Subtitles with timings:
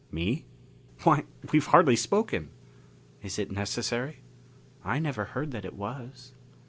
[0.11, 0.45] "Me?
[1.03, 2.49] Why we've hardly spoken!"
[3.21, 4.23] "Is it necessary?
[4.83, 6.33] I never heard that it was."